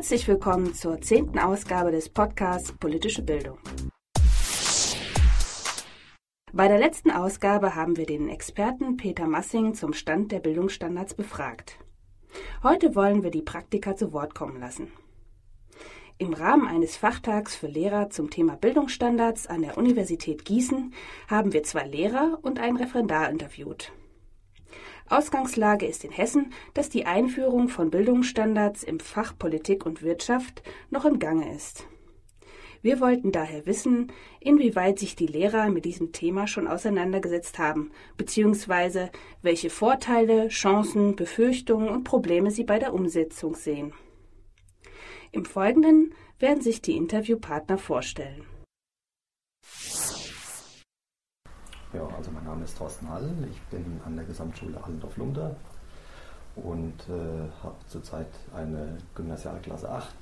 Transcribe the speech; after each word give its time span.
Herzlich 0.00 0.26
willkommen 0.28 0.72
zur 0.72 0.98
zehnten 1.02 1.38
Ausgabe 1.38 1.90
des 1.90 2.08
Podcasts 2.08 2.72
Politische 2.72 3.20
Bildung. 3.20 3.58
Bei 6.54 6.68
der 6.68 6.78
letzten 6.78 7.10
Ausgabe 7.10 7.74
haben 7.74 7.98
wir 7.98 8.06
den 8.06 8.30
Experten 8.30 8.96
Peter 8.96 9.26
Massing 9.26 9.74
zum 9.74 9.92
Stand 9.92 10.32
der 10.32 10.40
Bildungsstandards 10.40 11.12
befragt. 11.12 11.80
Heute 12.62 12.94
wollen 12.94 13.22
wir 13.22 13.30
die 13.30 13.42
Praktiker 13.42 13.94
zu 13.94 14.14
Wort 14.14 14.34
kommen 14.34 14.58
lassen. 14.58 14.90
Im 16.16 16.32
Rahmen 16.32 16.66
eines 16.66 16.96
Fachtags 16.96 17.54
für 17.54 17.66
Lehrer 17.66 18.08
zum 18.08 18.30
Thema 18.30 18.56
Bildungsstandards 18.56 19.48
an 19.48 19.60
der 19.60 19.76
Universität 19.76 20.46
Gießen 20.46 20.94
haben 21.28 21.52
wir 21.52 21.62
zwei 21.62 21.86
Lehrer 21.86 22.38
und 22.40 22.58
einen 22.58 22.78
Referendar 22.78 23.28
interviewt. 23.28 23.92
Ausgangslage 25.10 25.86
ist 25.86 26.04
in 26.04 26.12
Hessen, 26.12 26.52
dass 26.72 26.88
die 26.88 27.04
Einführung 27.04 27.68
von 27.68 27.90
Bildungsstandards 27.90 28.84
im 28.84 29.00
Fach 29.00 29.36
Politik 29.36 29.84
und 29.84 30.02
Wirtschaft 30.02 30.62
noch 30.90 31.04
im 31.04 31.18
Gange 31.18 31.52
ist. 31.54 31.86
Wir 32.82 33.00
wollten 33.00 33.30
daher 33.30 33.66
wissen, 33.66 34.10
inwieweit 34.40 34.98
sich 34.98 35.16
die 35.16 35.26
Lehrer 35.26 35.68
mit 35.68 35.84
diesem 35.84 36.12
Thema 36.12 36.46
schon 36.46 36.66
auseinandergesetzt 36.66 37.58
haben, 37.58 37.90
beziehungsweise 38.16 39.10
welche 39.42 39.68
Vorteile, 39.68 40.48
Chancen, 40.48 41.16
Befürchtungen 41.16 41.88
und 41.88 42.04
Probleme 42.04 42.50
sie 42.50 42.64
bei 42.64 42.78
der 42.78 42.94
Umsetzung 42.94 43.54
sehen. 43.54 43.92
Im 45.32 45.44
Folgenden 45.44 46.14
werden 46.38 46.62
sich 46.62 46.80
die 46.80 46.96
Interviewpartner 46.96 47.76
vorstellen. 47.76 48.46
Ja, 51.92 52.06
also 52.16 52.30
mein 52.30 52.44
Name 52.44 52.64
ist 52.64 52.78
Thorsten 52.78 53.08
Hall, 53.08 53.28
ich 53.50 53.60
bin 53.62 54.00
an 54.06 54.14
der 54.14 54.24
Gesamtschule 54.24 54.80
Allendorf-Lumda 54.80 55.56
und 56.54 56.94
äh, 57.08 57.64
habe 57.64 57.74
zurzeit 57.88 58.28
eine 58.54 58.96
Gymnasialklasse 59.16 59.90
8 59.90 60.14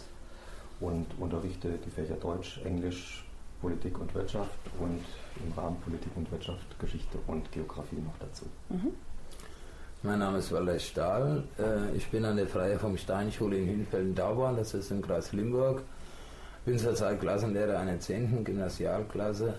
und 0.81 1.07
unterrichte 1.19 1.79
die 1.85 1.91
Fächer 1.91 2.15
Deutsch, 2.15 2.59
Englisch, 2.65 3.27
Politik 3.61 3.99
und 3.99 4.15
Wirtschaft 4.15 4.59
und 4.81 5.05
im 5.45 5.53
Rahmen 5.59 5.79
Politik 5.81 6.11
und 6.17 6.31
Wirtschaft 6.33 6.79
Geschichte 6.79 7.19
und 7.27 7.53
Geografie 7.53 7.97
noch 7.97 8.17
dazu. 8.19 8.47
Mhm. 8.71 8.93
Mein 10.03 10.21
Name 10.21 10.39
ist 10.39 10.51
Walter 10.51 10.79
Stahl. 10.79 11.45
Äh, 11.59 11.95
ich 11.95 12.09
bin 12.09 12.25
an 12.25 12.39
der 12.39 12.47
Freie 12.47 12.79
vom 12.79 12.97
Steinschule 12.97 13.59
in 13.59 13.69
Hünfelden-Dauborn, 13.69 14.57
das 14.57 14.73
ist 14.73 14.91
im 14.91 15.03
Kreis 15.03 15.33
Limburg. 15.33 15.83
Bin 16.65 16.79
zurzeit 16.79 17.21
Klassenlehrer 17.21 17.79
einer 17.79 18.01
10. 18.01 18.43
Gymnasialklasse 18.43 19.55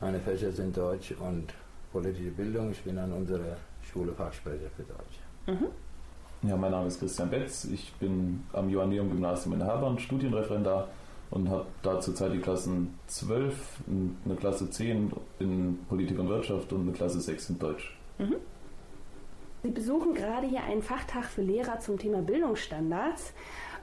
meine 0.00 0.18
Fächer 0.20 0.50
sind 0.52 0.76
Deutsch 0.76 1.12
und 1.20 1.52
politische 1.92 2.30
Bildung. 2.30 2.70
Ich 2.70 2.82
bin 2.82 2.98
an 2.98 3.12
unserer 3.12 3.56
Schule 3.82 4.12
Fachsprecher 4.12 4.70
für 4.76 4.82
Deutsch. 4.82 5.60
Mhm. 5.60 6.48
Ja, 6.48 6.56
mein 6.56 6.70
Name 6.70 6.86
ist 6.86 6.98
Christian 6.98 7.28
Betz. 7.28 7.64
Ich 7.64 7.92
bin 7.94 8.44
am 8.52 8.70
Johanneum-Gymnasium 8.70 9.54
in 9.54 9.62
Herbern 9.62 9.98
Studienreferendar 9.98 10.88
und 11.30 11.48
habe 11.50 11.66
da 11.82 12.00
zurzeit 12.00 12.32
die 12.32 12.38
Klassen 12.38 12.98
12, 13.08 13.54
eine 14.24 14.36
Klasse 14.36 14.70
10 14.70 15.12
in 15.38 15.78
Politik 15.88 16.18
und 16.18 16.28
Wirtschaft 16.28 16.72
und 16.72 16.82
eine 16.82 16.92
Klasse 16.92 17.20
6 17.20 17.50
in 17.50 17.58
Deutsch. 17.58 17.96
Mhm. 18.18 18.36
Sie 19.62 19.70
besuchen 19.70 20.14
gerade 20.14 20.46
hier 20.46 20.64
einen 20.64 20.82
Fachtag 20.82 21.24
für 21.26 21.42
Lehrer 21.42 21.80
zum 21.80 21.98
Thema 21.98 22.22
Bildungsstandards. 22.22 23.34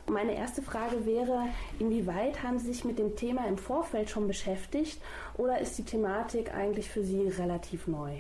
Meine 0.10 0.36
erste 0.36 0.62
Frage 0.62 1.06
wäre, 1.06 1.48
inwieweit 1.80 2.42
haben 2.42 2.60
Sie 2.60 2.68
sich 2.68 2.86
mit 2.86 2.98
dem 2.98 3.18
Thema 3.18 3.46
im 3.46 3.58
Vorfeld 3.58 4.10
schon 4.10 4.26
beschäftigt 4.26 5.02
oder 5.36 5.60
ist 5.60 5.78
die 5.78 5.84
Thematik 5.84 6.54
eigentlich 6.54 6.90
für 6.90 7.04
Sie 7.04 7.28
relativ 7.28 7.88
neu? 7.88 8.16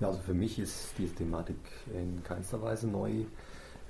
Ja, 0.00 0.08
also 0.08 0.20
für 0.20 0.32
mich 0.32 0.58
ist 0.58 0.94
diese 0.96 1.14
Thematik 1.14 1.56
in 1.92 2.22
keinster 2.24 2.62
Weise 2.62 2.86
neu. 2.86 3.10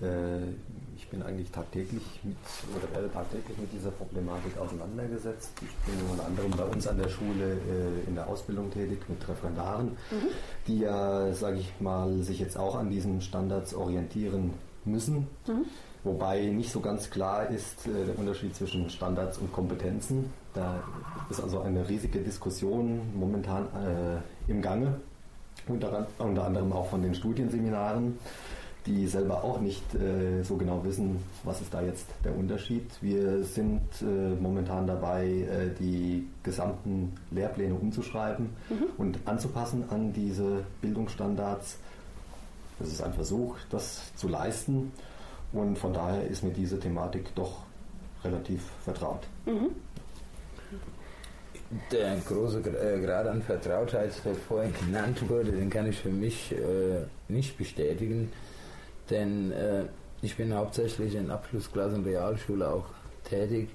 Äh, 0.01 0.49
ich 0.97 1.09
bin 1.09 1.23
eigentlich 1.23 1.53
tagtäglich 1.53 2.03
mit 2.25 2.37
oder 2.77 2.93
werde 2.93 3.13
tagtäglich 3.13 3.57
mit 3.59 3.73
dieser 3.73 3.93
Problematik 3.93 4.59
auseinandergesetzt. 4.59 5.53
Ich 5.63 5.75
bin 5.87 6.05
unter 6.11 6.27
anderem 6.27 6.51
bei 6.51 6.65
uns 6.65 6.89
an 6.89 6.99
der 6.99 7.09
Schule 7.09 7.53
äh, 7.53 8.09
in 8.09 8.17
der 8.17 8.27
Ausbildung 8.27 8.73
tätig 8.73 8.99
mit 9.09 9.27
Referendaren, 9.29 9.91
mhm. 10.11 10.29
die 10.67 10.81
ja, 10.81 11.33
sage 11.33 11.59
ich 11.59 11.73
mal, 11.81 12.23
sich 12.23 12.41
jetzt 12.41 12.57
auch 12.57 12.75
an 12.75 12.91
diesen 12.91 13.21
Standards 13.21 13.73
orientieren 13.73 14.55
müssen. 14.85 15.29
Mhm. 15.47 15.65
Wobei 16.05 16.47
nicht 16.47 16.71
so 16.71 16.81
ganz 16.81 17.11
klar 17.11 17.49
ist 17.51 17.87
äh, 17.87 18.07
der 18.07 18.19
Unterschied 18.19 18.55
zwischen 18.55 18.89
Standards 18.89 19.39
und 19.39 19.53
Kompetenzen. 19.53 20.33
Da 20.55 20.83
ist 21.31 21.41
also 21.41 21.61
eine 21.61 21.89
riesige 21.89 22.21
Diskussion 22.21 23.01
momentan 23.15 23.65
äh, 23.67 24.51
im 24.51 24.63
Gange, 24.63 24.95
unter, 25.67 26.07
unter, 26.19 26.45
anderem 26.45 26.73
auch 26.73 26.89
von 26.89 27.03
den 27.03 27.15
Studienseminaren, 27.15 28.19
die 28.87 29.07
selber 29.07 29.45
auch 29.45 29.61
nicht 29.61 29.95
äh, 29.95 30.43
so 30.43 30.57
genau 30.57 30.83
wissen, 30.85 31.23
was 31.45 31.61
ist 31.61 31.75
da 31.75 31.83
jetzt 31.83 32.07
der 32.25 32.35
Unterschied. 32.35 32.91
Wir 33.03 33.45
sind 33.45 33.83
äh, 34.01 34.35
momentan 34.41 34.87
dabei, 34.87 35.27
äh, 35.27 35.75
die 35.79 36.27
gesamten 36.43 37.13
Lehrpläne 37.31 37.75
umzuschreiben 37.75 38.51
mhm. 38.71 38.85
und 38.97 39.19
anzupassen 39.27 39.85
an 39.91 40.13
diese 40.13 40.65
Bildungsstandards. 40.81 41.77
Das 42.79 42.89
ist 42.89 43.03
ein 43.03 43.13
Versuch, 43.13 43.57
das 43.71 44.15
zu 44.15 44.29
leisten. 44.29 44.93
Und 45.53 45.79
von 45.79 45.93
daher 45.93 46.27
ist 46.27 46.43
mir 46.43 46.53
diese 46.53 46.79
Thematik 46.79 47.35
doch 47.35 47.63
relativ 48.25 48.63
vertraut. 48.85 49.27
Mhm. 49.47 49.71
Der 51.93 52.17
große 52.27 52.61
äh, 52.61 53.05
Grad 53.05 53.27
an 53.27 53.43
Vertrautheit, 53.43 54.13
der 54.25 54.35
vorhin 54.35 54.73
genannt 54.73 55.29
wurde, 55.29 55.53
den 55.53 55.69
kann 55.69 55.87
ich 55.87 55.99
für 55.99 56.09
mich 56.11 56.53
äh, 56.53 57.05
nicht 57.29 57.59
bestätigen, 57.59 58.33
denn 59.11 59.53
äh, 59.53 59.85
ich 60.23 60.37
bin 60.37 60.55
hauptsächlich 60.55 61.15
in 61.15 61.31
Abschlussklassen 61.31 62.05
Realschule 62.05 62.69
auch 62.69 62.87
tätig 63.25 63.69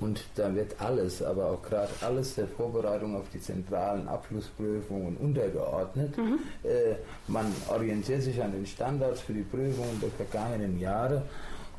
und 0.00 0.24
da 0.36 0.54
wird 0.54 0.80
alles, 0.80 1.22
aber 1.22 1.46
auch 1.46 1.62
gerade 1.62 1.90
alles 2.02 2.36
der 2.36 2.46
Vorbereitung 2.46 3.16
auf 3.16 3.28
die 3.32 3.40
zentralen 3.40 4.06
Abschlussprüfungen 4.06 5.16
untergeordnet. 5.16 6.16
Mhm. 6.16 6.38
Äh, 6.62 6.94
man 7.26 7.46
orientiert 7.68 8.22
sich 8.22 8.40
an 8.42 8.52
den 8.52 8.64
Standards 8.64 9.20
für 9.22 9.32
die 9.32 9.42
Prüfungen 9.42 10.00
der 10.00 10.10
vergangenen 10.10 10.78
Jahre 10.78 11.22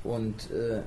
und 0.03 0.52
äh, 0.52 0.81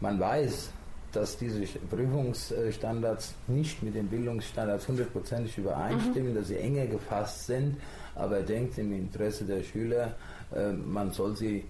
man 0.00 0.18
weiß, 0.18 0.70
dass 1.12 1.36
diese 1.36 1.60
Prüfungsstandards 1.90 3.34
nicht 3.46 3.82
mit 3.82 3.94
den 3.94 4.08
Bildungsstandards 4.08 4.88
hundertprozentig 4.88 5.56
übereinstimmen, 5.58 6.32
mhm. 6.32 6.36
dass 6.36 6.48
sie 6.48 6.58
enger 6.58 6.86
gefasst 6.86 7.46
sind, 7.46 7.76
aber 8.14 8.38
er 8.38 8.42
denkt 8.42 8.78
im 8.78 8.92
Interesse 8.92 9.44
der 9.44 9.62
Schüler, 9.62 10.14
äh, 10.54 10.72
man 10.72 11.12
soll 11.12 11.36
sie 11.36 11.64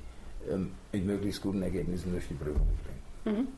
ähm, 0.50 0.72
mit 0.92 1.04
möglichst 1.04 1.42
guten 1.42 1.62
Ergebnissen 1.62 2.12
durch 2.12 2.26
die 2.28 2.34
Prüfung 2.34 2.66
bringen. 3.24 3.38
Mhm. 3.38 3.48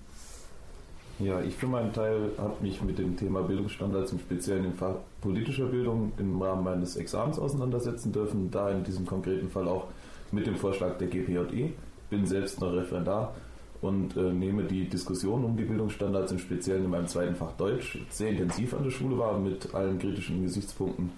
Ja, 1.21 1.43
ich 1.43 1.55
für 1.55 1.67
meinen 1.67 1.93
Teil 1.93 2.31
habe 2.39 2.55
mich 2.63 2.81
mit 2.83 2.99
dem 2.99 3.15
Thema 3.15 3.43
Bildungsstandards 3.43 4.13
im 4.13 4.21
Speziellen 4.21 4.65
im 4.65 4.73
Fach 4.73 4.95
politischer 5.21 5.67
Bildung 5.67 6.13
im 6.17 6.41
Rahmen 6.41 6.65
meines 6.65 6.97
Examens 6.97 7.39
auseinandersetzen 7.39 8.11
dürfen, 8.11 8.51
da 8.51 8.71
in 8.71 8.85
diesem 8.85 9.05
konkreten 9.05 9.51
Fall 9.51 9.69
auch 9.69 9.89
mit 10.33 10.47
dem 10.47 10.57
Vorschlag 10.57 10.97
der 10.97 11.09
GPJE. 11.09 11.73
Bin 12.09 12.25
selbst 12.25 12.59
noch 12.63 12.73
Referendar 12.73 13.35
und 13.83 14.17
äh, 14.17 14.33
nehme 14.33 14.65
die 14.65 14.89
Diskussion 14.89 15.45
um 15.45 15.59
die 15.59 15.65
Bildungsstandards 15.65 16.33
im 16.33 16.39
Speziellen 16.39 16.85
in 16.85 16.91
meinem 16.91 17.07
zweiten 17.07 17.35
Fach 17.35 17.53
Deutsch 17.53 17.99
sehr 18.09 18.31
intensiv 18.31 18.73
an 18.73 18.85
der 18.85 18.91
Schule 18.91 19.19
wahr 19.19 19.39
mit 19.39 19.75
allen 19.75 19.99
kritischen 19.99 20.43
Gesichtspunkten, 20.43 21.11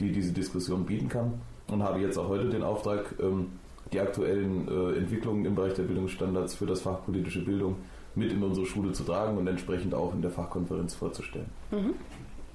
die 0.00 0.10
diese 0.10 0.32
Diskussion 0.32 0.86
bieten 0.86 1.10
kann 1.10 1.34
und 1.68 1.82
habe 1.82 2.00
jetzt 2.00 2.16
auch 2.16 2.28
heute 2.28 2.48
den 2.48 2.62
Auftrag, 2.62 3.14
ähm, 3.20 3.48
die 3.92 4.00
aktuellen 4.00 4.68
äh, 4.68 4.96
Entwicklungen 4.96 5.44
im 5.44 5.54
Bereich 5.54 5.74
der 5.74 5.82
Bildungsstandards 5.82 6.54
für 6.54 6.66
das 6.66 6.80
Fach 6.80 7.04
politische 7.04 7.44
Bildung 7.44 7.76
mit 8.20 8.32
in 8.32 8.42
unsere 8.42 8.66
Schule 8.66 8.92
zu 8.92 9.02
tragen 9.02 9.36
und 9.36 9.46
entsprechend 9.46 9.94
auch 9.94 10.14
in 10.14 10.22
der 10.22 10.30
Fachkonferenz 10.30 10.94
vorzustellen. 10.94 11.50
Mhm. 11.70 11.94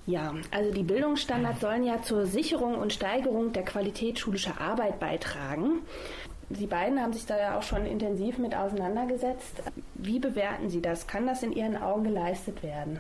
Ja, 0.07 0.33
also 0.51 0.71
die 0.71 0.83
Bildungsstandards 0.83 1.61
sollen 1.61 1.83
ja 1.83 2.01
zur 2.03 2.27
Sicherung 2.27 2.75
und 2.75 2.93
Steigerung 2.93 3.53
der 3.53 3.63
Qualität 3.63 4.19
schulischer 4.19 4.61
Arbeit 4.61 4.99
beitragen. 4.99 5.79
Sie 6.51 6.67
beiden 6.67 7.01
haben 7.01 7.11
sich 7.11 7.25
da 7.25 7.39
ja 7.39 7.57
auch 7.57 7.63
schon 7.63 7.87
intensiv 7.87 8.37
mit 8.37 8.55
auseinandergesetzt. 8.55 9.63
Wie 9.95 10.19
bewerten 10.19 10.69
Sie 10.69 10.79
das? 10.79 11.07
Kann 11.07 11.25
das 11.25 11.41
in 11.41 11.51
Ihren 11.51 11.75
Augen 11.75 12.03
geleistet 12.03 12.61
werden? 12.61 12.99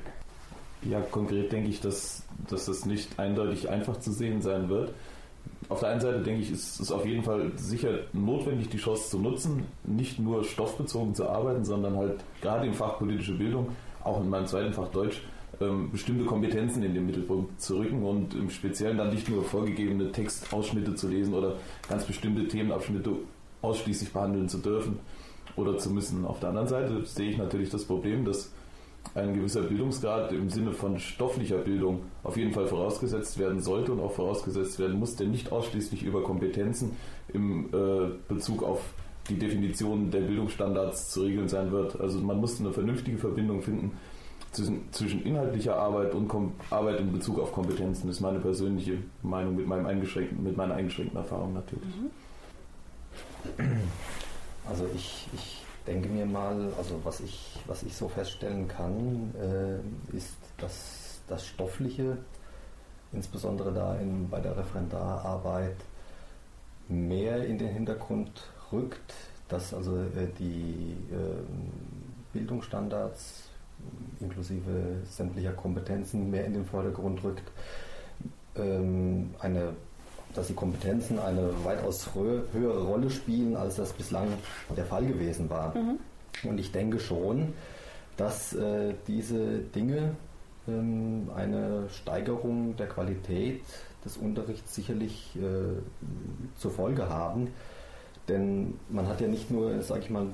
Ja, 0.81 0.99
konkret 0.99 1.51
denke 1.51 1.69
ich, 1.69 1.79
dass, 1.79 2.23
dass 2.49 2.65
das 2.65 2.85
nicht 2.85 3.19
eindeutig 3.19 3.69
einfach 3.69 3.99
zu 3.99 4.11
sehen 4.11 4.41
sein 4.41 4.67
wird 4.69 4.91
auf 5.69 5.79
der 5.79 5.89
einen 5.89 6.01
Seite 6.01 6.21
denke 6.21 6.41
ich, 6.41 6.51
ist 6.51 6.79
es 6.79 6.91
auf 6.91 7.05
jeden 7.05 7.23
Fall 7.23 7.51
sicher 7.55 7.99
notwendig, 8.13 8.69
die 8.69 8.77
Chance 8.77 9.09
zu 9.09 9.19
nutzen, 9.19 9.63
nicht 9.83 10.19
nur 10.19 10.43
stoffbezogen 10.43 11.15
zu 11.15 11.27
arbeiten, 11.27 11.65
sondern 11.65 11.95
halt 11.95 12.23
gerade 12.41 12.67
im 12.67 12.73
Fach 12.73 12.99
politische 12.99 13.33
Bildung, 13.33 13.69
auch 14.03 14.21
in 14.21 14.29
meinem 14.29 14.45
zweiten 14.45 14.73
Fach 14.73 14.89
Deutsch, 14.89 15.21
ähm, 15.61 15.89
bestimmte 15.91 16.25
Kompetenzen 16.25 16.83
in 16.83 16.93
den 16.93 17.05
Mittelpunkt 17.05 17.59
zu 17.61 17.77
rücken 17.77 18.03
und 18.03 18.35
im 18.35 18.49
Speziellen 18.49 18.97
dann 18.97 19.09
nicht 19.09 19.29
nur 19.29 19.43
vorgegebene 19.43 20.11
Textausschnitte 20.11 20.95
zu 20.95 21.07
lesen 21.07 21.33
oder 21.33 21.55
ganz 21.89 22.03
bestimmte 22.03 22.47
Themenabschnitte 22.47 23.11
ausschließlich 23.61 24.11
behandeln 24.11 24.49
zu 24.49 24.59
dürfen 24.59 24.99
oder 25.55 25.77
zu 25.77 25.89
müssen. 25.89 26.25
Auf 26.25 26.39
der 26.39 26.49
anderen 26.49 26.67
Seite 26.67 27.05
sehe 27.05 27.31
ich 27.31 27.37
natürlich 27.37 27.69
das 27.69 27.85
Problem, 27.85 28.25
dass 28.25 28.51
ein 29.13 29.33
gewisser 29.33 29.61
Bildungsgrad 29.61 30.31
im 30.31 30.49
Sinne 30.49 30.73
von 30.73 30.99
stofflicher 30.99 31.57
Bildung 31.57 32.01
auf 32.23 32.37
jeden 32.37 32.53
Fall 32.53 32.67
vorausgesetzt 32.67 33.37
werden 33.37 33.61
sollte 33.61 33.91
und 33.91 33.99
auch 33.99 34.11
vorausgesetzt 34.11 34.79
werden 34.79 34.99
muss, 34.99 35.15
der 35.15 35.27
nicht 35.27 35.51
ausschließlich 35.51 36.03
über 36.03 36.23
Kompetenzen 36.23 36.97
im 37.33 37.67
äh, 37.67 38.09
Bezug 38.27 38.63
auf 38.63 38.81
die 39.29 39.37
Definition 39.37 40.11
der 40.11 40.21
Bildungsstandards 40.21 41.11
zu 41.11 41.23
regeln 41.23 41.47
sein 41.47 41.71
wird. 41.71 41.99
Also 41.99 42.19
man 42.19 42.37
muss 42.39 42.59
eine 42.59 42.71
vernünftige 42.71 43.17
Verbindung 43.17 43.61
finden 43.61 43.91
zwischen, 44.51 44.91
zwischen 44.91 45.23
inhaltlicher 45.23 45.77
Arbeit 45.77 46.13
und 46.13 46.27
Kom 46.27 46.53
Arbeit 46.69 46.99
in 46.99 47.11
Bezug 47.11 47.39
auf 47.39 47.51
Kompetenzen. 47.51 48.07
Das 48.07 48.17
ist 48.17 48.21
meine 48.21 48.39
persönliche 48.39 48.97
Meinung 49.23 49.55
mit, 49.55 49.67
meinem 49.67 49.85
eingeschränkten, 49.85 50.43
mit 50.43 50.57
meiner 50.57 50.75
eingeschränkten 50.75 51.17
Erfahrung 51.17 51.53
natürlich. 51.53 51.93
Also 54.67 54.85
ich, 54.95 55.27
ich 55.33 55.64
denke 55.87 56.09
mir 56.09 56.25
mal, 56.25 56.71
also 56.77 56.99
was 57.03 57.19
ich, 57.19 57.59
was 57.67 57.83
ich 57.83 57.95
so 57.95 58.07
feststellen 58.07 58.67
kann, 58.67 59.33
äh, 59.35 60.15
ist, 60.15 60.35
dass 60.57 61.19
das 61.27 61.45
Stoffliche, 61.45 62.17
insbesondere 63.11 63.73
da 63.73 63.95
in, 63.95 64.29
bei 64.29 64.39
der 64.39 64.57
Referendararbeit, 64.57 65.77
mehr 66.87 67.45
in 67.45 67.57
den 67.57 67.69
Hintergrund 67.69 68.43
rückt, 68.71 69.13
dass 69.47 69.73
also 69.73 69.97
äh, 69.97 70.27
die 70.37 70.97
äh, 71.11 71.43
Bildungsstandards 72.33 73.49
inklusive 74.19 75.01
sämtlicher 75.09 75.53
Kompetenzen 75.53 76.29
mehr 76.29 76.45
in 76.45 76.53
den 76.53 76.65
Vordergrund 76.65 77.23
rückt, 77.23 77.51
ähm, 78.55 79.33
eine, 79.39 79.75
dass 80.35 80.47
die 80.47 80.53
Kompetenzen 80.53 81.19
eine 81.19 81.49
weitaus 81.63 82.09
höhere 82.13 82.83
Rolle 82.83 83.09
spielen, 83.09 83.55
als 83.55 83.75
das 83.75 83.93
bislang 83.93 84.27
der 84.75 84.85
Fall 84.85 85.05
gewesen 85.05 85.49
war. 85.49 85.75
Mhm. 85.75 85.99
Und 86.43 86.59
ich 86.59 86.71
denke 86.71 86.99
schon, 86.99 87.53
dass 88.17 88.53
äh, 88.53 88.93
diese 89.07 89.59
Dinge 89.59 90.15
ähm, 90.67 91.29
eine 91.35 91.89
Steigerung 91.89 92.75
der 92.75 92.87
Qualität 92.87 93.63
des 94.03 94.17
Unterrichts 94.17 94.75
sicherlich 94.75 95.35
äh, 95.35 96.59
zur 96.59 96.71
Folge 96.71 97.09
haben. 97.09 97.49
Denn 98.27 98.79
man 98.89 99.07
hat 99.07 99.21
ja 99.21 99.27
nicht 99.27 99.51
nur, 99.51 99.81
sage 99.83 100.01
ich 100.01 100.09
mal, 100.09 100.27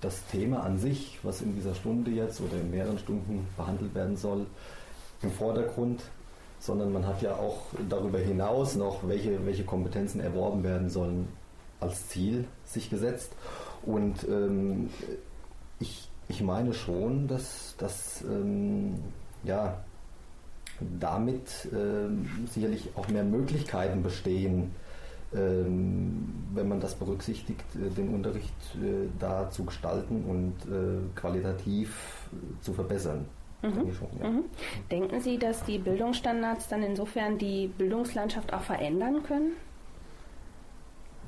das 0.00 0.26
Thema 0.26 0.64
an 0.64 0.78
sich, 0.78 1.18
was 1.22 1.40
in 1.40 1.54
dieser 1.54 1.74
Stunde 1.74 2.10
jetzt 2.10 2.40
oder 2.40 2.60
in 2.60 2.70
mehreren 2.70 2.98
Stunden 2.98 3.46
behandelt 3.56 3.94
werden 3.94 4.16
soll, 4.16 4.46
im 5.22 5.30
Vordergrund, 5.30 6.02
sondern 6.58 6.92
man 6.92 7.06
hat 7.06 7.22
ja 7.22 7.34
auch 7.34 7.58
darüber 7.88 8.18
hinaus 8.18 8.74
noch, 8.76 9.06
welche, 9.06 9.44
welche 9.46 9.64
Kompetenzen 9.64 10.20
erworben 10.20 10.64
werden 10.64 10.90
sollen, 10.90 11.28
als 11.80 12.08
Ziel 12.08 12.44
sich 12.64 12.90
gesetzt. 12.90 13.32
Und 13.84 14.26
ähm, 14.28 14.90
ich, 15.78 16.08
ich 16.28 16.42
meine 16.42 16.74
schon, 16.74 17.28
dass, 17.28 17.74
dass 17.78 18.22
ähm, 18.22 18.96
ja, 19.44 19.78
damit 21.00 21.68
ähm, 21.72 22.28
sicherlich 22.52 22.90
auch 22.96 23.08
mehr 23.08 23.24
Möglichkeiten 23.24 24.02
bestehen, 24.02 24.74
ähm, 25.34 26.32
wenn 26.54 26.68
man 26.68 26.80
das 26.80 26.94
berücksichtigt, 26.94 27.64
äh, 27.76 27.90
den 27.90 28.14
Unterricht 28.14 28.54
äh, 28.76 29.08
da 29.18 29.50
zu 29.50 29.64
gestalten 29.64 30.24
und 30.24 30.54
äh, 30.72 31.00
qualitativ 31.14 32.28
zu 32.62 32.72
verbessern. 32.72 33.26
Mhm. 33.62 33.92
Schon, 33.92 34.08
ja. 34.20 34.28
mhm. 34.28 34.44
Denken 34.90 35.20
Sie, 35.20 35.38
dass 35.38 35.64
die 35.64 35.78
Bildungsstandards 35.78 36.68
dann 36.68 36.82
insofern 36.82 37.38
die 37.38 37.66
Bildungslandschaft 37.66 38.52
auch 38.52 38.62
verändern 38.62 39.22
können? 39.24 39.52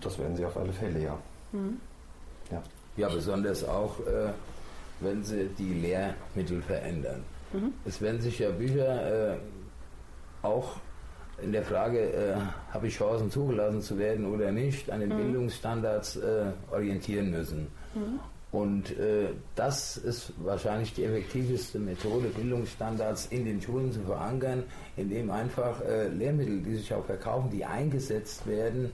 Das 0.00 0.18
werden 0.18 0.36
sie 0.36 0.44
auf 0.44 0.56
alle 0.56 0.72
Fälle, 0.72 1.02
ja. 1.02 1.18
Mhm. 1.52 1.80
Ja. 2.50 2.62
ja, 2.96 3.08
besonders 3.08 3.64
auch, 3.64 3.98
äh, 4.00 4.32
wenn 5.00 5.22
sie 5.22 5.48
die 5.58 5.74
Lehrmittel 5.74 6.62
verändern. 6.62 7.22
Mhm. 7.52 7.72
Es 7.84 8.00
werden 8.00 8.20
sich 8.20 8.38
ja 8.38 8.50
Bücher 8.50 9.34
äh, 9.34 9.36
auch 10.42 10.76
in 11.42 11.52
der 11.52 11.64
Frage, 11.64 12.12
äh, 12.12 12.36
habe 12.72 12.86
ich 12.86 12.96
Chancen 12.96 13.30
zugelassen 13.30 13.80
zu 13.82 13.98
werden 13.98 14.26
oder 14.26 14.52
nicht, 14.52 14.90
an 14.90 15.00
den 15.00 15.10
mhm. 15.10 15.16
Bildungsstandards 15.16 16.16
äh, 16.16 16.52
orientieren 16.70 17.30
müssen. 17.30 17.66
Mhm. 18.52 18.58
Und 18.58 18.99
äh, 18.99 19.29
das 19.55 19.97
ist 19.97 20.32
wahrscheinlich 20.38 20.94
die 20.94 21.05
effektivste 21.05 21.79
Methode, 21.79 22.29
Bildungsstandards 22.29 23.26
in 23.31 23.44
den 23.44 23.61
Schulen 23.61 23.93
zu 23.93 24.00
verankern, 24.00 24.64
indem 24.97 25.31
einfach 25.31 25.81
äh, 25.82 26.08
Lehrmittel, 26.08 26.61
die 26.62 26.76
sich 26.76 26.93
auch 26.93 27.05
verkaufen, 27.05 27.50
die 27.50 27.64
eingesetzt 27.64 28.47
werden, 28.47 28.91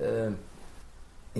äh, 0.00 0.30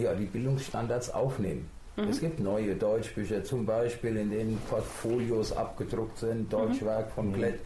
ja, 0.01 0.15
die 0.15 0.27
Bildungsstandards 0.27 1.11
aufnehmen. 1.13 1.69
Mhm. 1.97 2.09
Es 2.09 2.21
gibt 2.21 2.41
neue 2.41 2.75
Deutschbücher, 2.75 3.45
zum 3.45 3.67
Beispiel, 3.67 4.17
in 4.17 4.31
denen 4.31 4.59
Portfolios 4.71 5.53
abgedruckt 5.53 6.19
sind, 6.19 6.51
Deutschwerk 6.53 7.11
von 7.13 7.29
mhm. 7.29 7.35
Klett. 7.35 7.61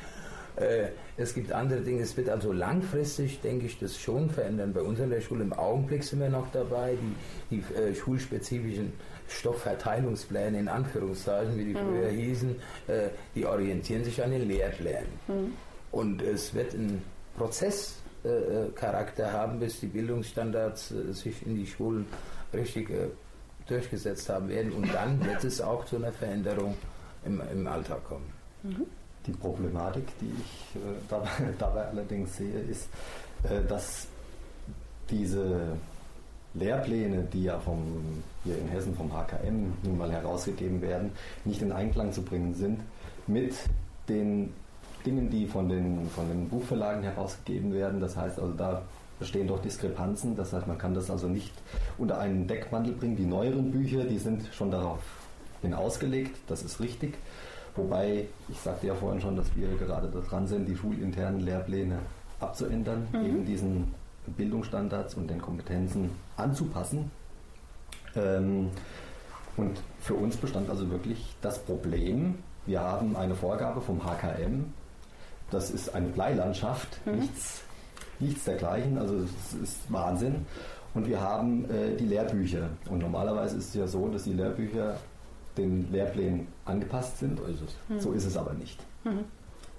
Äh, 0.57 0.89
es 1.19 1.35
gibt 1.35 1.53
andere 1.53 1.81
Dinge. 1.81 2.03
Es 2.03 2.17
wird 2.17 2.29
also 2.29 2.53
langfristig, 2.53 3.41
denke 3.41 3.67
ich, 3.67 3.79
das 3.79 3.99
schon 3.99 4.31
verändern. 4.31 4.73
Bei 4.73 4.81
uns 4.81 4.99
in 4.99 5.11
der 5.11 5.21
Schule 5.21 5.45
im 5.45 5.53
Augenblick 5.53 6.03
sind 6.03 6.21
wir 6.21 6.29
noch 6.29 6.51
dabei, 6.51 6.97
die, 7.51 7.57
die 7.57 7.75
äh, 7.75 7.95
schulspezifischen 7.95 8.93
Stoffverteilungspläne 9.29 10.59
in 10.59 10.69
Anführungszeichen, 10.69 11.57
wie 11.59 11.65
die 11.65 11.75
mhm. 11.75 11.79
früher 11.79 12.09
hießen, 12.09 12.57
äh, 12.89 13.09
die 13.35 13.47
orientieren 13.47 14.05
sich 14.05 14.23
an 14.23 14.31
den 14.31 14.49
Lehrplänen. 14.49 15.09
Mhm. 15.29 15.53
Und 15.93 16.23
es 16.23 16.55
wird 16.55 16.75
ein 16.75 17.03
Prozesscharakter 17.37 19.33
haben, 19.33 19.61
bis 19.61 19.81
die 19.81 19.87
Bildungsstandards 19.87 20.89
sich 21.11 21.47
in 21.47 21.55
die 21.55 21.67
Schulen 21.67 22.07
richtig 22.53 22.89
durchgesetzt 23.67 24.29
haben 24.29 24.49
werden. 24.49 24.73
Und 24.73 24.93
dann 24.93 25.25
wird 25.25 25.45
es 25.45 25.61
auch 25.61 25.85
zu 25.85 25.97
einer 25.97 26.13
Veränderung 26.13 26.77
im, 27.25 27.43
im 27.53 27.67
Alltag 27.67 28.05
kommen. 28.05 28.33
Mhm. 28.63 28.87
Die 29.27 29.33
Problematik, 29.33 30.07
die 30.21 30.31
ich 30.39 30.77
äh, 30.77 30.95
dabei, 31.09 31.29
dabei, 31.59 31.87
allerdings 31.87 32.37
sehe, 32.37 32.61
ist, 32.61 32.89
äh, 33.43 33.67
dass 33.69 34.07
diese 35.11 35.77
Lehrpläne, 36.59 37.27
die 37.33 37.45
ja 37.45 37.59
vom, 37.59 37.79
hier 38.45 38.59
in 38.59 38.69
Hessen 38.69 38.95
vom 38.95 39.13
HKM 39.13 39.73
nun 39.83 39.99
mal 39.99 40.11
herausgegeben 40.11 40.81
werden, 40.81 41.11
nicht 41.45 41.63
in 41.63 41.73
Einklang 41.73 42.13
zu 42.13 42.23
bringen 42.23 42.55
sind 42.55 42.81
mit 43.27 43.55
den 44.09 44.53
Dingen, 45.05 45.31
die 45.31 45.47
von 45.47 45.69
den, 45.69 46.09
von 46.11 46.29
den 46.29 46.49
Buchverlagen 46.49 47.03
herausgegeben 47.03 47.73
werden. 47.73 48.01
Das 48.01 48.17
heißt 48.17 48.39
also, 48.39 48.53
da 48.53 48.83
bestehen 49.19 49.47
doch 49.47 49.61
Diskrepanzen. 49.61 50.37
Das 50.37 50.53
heißt, 50.53 50.67
man 50.67 50.79
kann 50.79 50.95
das 50.95 51.11
also 51.11 51.29
nicht 51.29 51.53
unter 51.99 52.19
einen 52.19 52.47
Deckmantel 52.47 52.93
bringen. 52.93 53.17
Die 53.17 53.27
neueren 53.27 53.71
Bücher, 53.71 54.05
die 54.05 54.19
sind 54.19 54.49
schon 54.53 54.71
darauf 54.71 55.01
hin 55.63 55.75
ausgelegt, 55.75 56.37
das 56.49 56.63
ist 56.63 56.81
richtig. 56.81 57.15
Wobei, 57.77 58.27
ich 58.49 58.59
sagte 58.59 58.87
ja 58.87 58.95
vorhin 58.95 59.21
schon, 59.21 59.37
dass 59.37 59.55
wir 59.55 59.69
gerade 59.77 60.09
dran 60.09 60.47
sind, 60.47 60.67
die 60.67 60.77
schulinternen 60.77 61.41
Lehrpläne 61.41 61.99
abzuändern, 62.41 63.07
mhm. 63.13 63.25
eben 63.25 63.45
diesen 63.45 63.95
Bildungsstandards 64.31 65.15
und 65.15 65.29
den 65.29 65.41
Kompetenzen 65.41 66.11
anzupassen. 66.37 67.11
Ähm, 68.15 68.71
und 69.57 69.81
für 70.01 70.15
uns 70.15 70.37
bestand 70.37 70.69
also 70.69 70.91
wirklich 70.91 71.35
das 71.41 71.59
Problem, 71.61 72.37
wir 72.67 72.81
haben 72.81 73.17
eine 73.17 73.35
Vorgabe 73.35 73.81
vom 73.81 74.05
HKM, 74.05 74.65
das 75.51 75.71
ist 75.71 75.95
eine 75.95 76.09
Bleilandschaft, 76.09 77.01
mhm. 77.07 77.21
nichts, 77.21 77.63
nichts 78.19 78.45
dergleichen, 78.45 78.99
also 78.99 79.17
es 79.17 79.55
ist 79.55 79.93
Wahnsinn. 79.93 80.47
Und 80.95 81.07
wir 81.07 81.21
haben 81.21 81.71
äh, 81.71 81.95
die 81.95 82.07
Lehrbücher. 82.07 82.71
Und 82.89 83.01
normalerweise 83.01 83.59
ist 83.59 83.69
es 83.69 83.75
ja 83.75 83.87
so, 83.87 84.09
dass 84.09 84.25
die 84.25 84.33
Lehrbücher 84.33 84.97
den 85.57 85.91
Lehrplänen 85.93 86.49
angepasst 86.65 87.19
sind. 87.19 87.39
So 87.39 87.45
ist 87.45 87.61
es, 87.61 87.77
mhm. 87.89 88.01
so 88.01 88.13
ist 88.13 88.25
es 88.25 88.37
aber 88.37 88.55
nicht. 88.55 88.83
Mhm. 89.05 89.25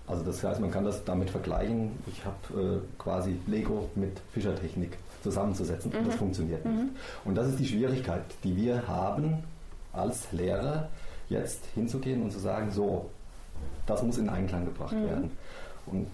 Also 0.07 0.23
das 0.23 0.43
heißt, 0.43 0.61
man 0.61 0.71
kann 0.71 0.85
das 0.85 1.03
damit 1.03 1.29
vergleichen. 1.29 1.91
Ich 2.07 2.23
habe 2.23 2.77
äh, 2.77 2.79
quasi 2.97 3.37
Lego 3.45 3.89
mit 3.95 4.19
Fischertechnik 4.31 4.97
zusammenzusetzen. 5.21 5.91
Mhm. 5.91 6.05
Das 6.05 6.15
funktioniert 6.15 6.65
nicht. 6.65 6.77
Mhm. 6.77 6.89
Und 7.25 7.35
das 7.35 7.49
ist 7.49 7.59
die 7.59 7.67
Schwierigkeit, 7.67 8.23
die 8.43 8.55
wir 8.55 8.87
haben 8.87 9.43
als 9.91 10.31
Lehrer, 10.31 10.89
jetzt 11.29 11.65
hinzugehen 11.75 12.23
und 12.23 12.31
zu 12.31 12.39
sagen, 12.39 12.71
so, 12.71 13.09
das 13.85 14.01
muss 14.01 14.17
in 14.17 14.29
Einklang 14.29 14.65
gebracht 14.65 14.93
mhm. 14.93 15.05
werden. 15.05 15.31
Und 15.87 16.07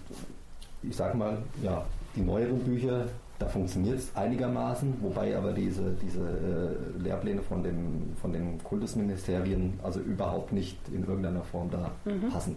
ich 0.82 0.96
sage 0.96 1.16
mal, 1.16 1.38
ja, 1.62 1.84
die 2.16 2.22
neueren 2.22 2.58
Bücher 2.60 3.06
da 3.38 3.46
funktioniert 3.46 3.98
es 3.98 4.14
einigermaßen, 4.14 4.94
wobei 5.00 5.36
aber 5.36 5.52
diese, 5.52 5.92
diese 6.00 6.20
äh, 6.20 7.02
Lehrpläne 7.02 7.42
von, 7.42 7.62
dem, 7.62 8.14
von 8.20 8.32
den 8.32 8.62
Kultusministerien 8.62 9.78
also 9.82 10.00
überhaupt 10.00 10.52
nicht 10.52 10.78
in 10.88 11.04
irgendeiner 11.04 11.42
Form 11.42 11.68
da 11.70 11.90
mhm. 12.04 12.30
passen. 12.30 12.56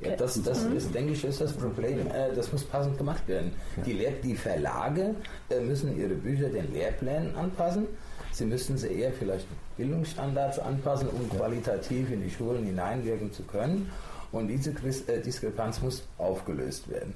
Ja, 0.00 0.16
das, 0.16 0.42
das 0.42 0.64
mhm. 0.64 0.76
ist, 0.76 0.94
denke 0.94 1.12
ich, 1.12 1.24
ist 1.24 1.40
das 1.40 1.52
Problem. 1.52 2.06
Äh, 2.08 2.34
das 2.34 2.52
muss 2.52 2.64
passend 2.64 2.98
gemacht 2.98 3.26
werden. 3.26 3.52
Ja. 3.76 3.82
Die, 3.84 3.92
Lehr 3.92 4.12
die 4.22 4.34
Verlage 4.34 5.14
äh, 5.50 5.60
müssen 5.60 5.98
ihre 5.98 6.14
Bücher 6.14 6.48
den 6.48 6.72
Lehrplänen 6.72 7.34
anpassen. 7.34 7.86
Sie 8.32 8.44
müssen 8.44 8.78
sie 8.78 8.88
eher 8.88 9.12
vielleicht 9.12 9.46
Bildungsstandards 9.76 10.58
anpassen, 10.58 11.08
um 11.08 11.28
ja. 11.28 11.36
qualitativ 11.36 12.10
in 12.12 12.22
die 12.22 12.30
Schulen 12.30 12.64
hineinwirken 12.64 13.32
zu 13.32 13.42
können. 13.42 13.90
Und 14.30 14.48
diese 14.48 14.70
äh, 14.70 15.20
Diskrepanz 15.20 15.80
muss 15.82 16.04
aufgelöst 16.18 16.88
werden. 16.88 17.14